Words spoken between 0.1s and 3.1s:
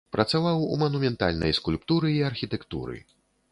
Працаваў у манументальнай скульптуры і архітэктуры.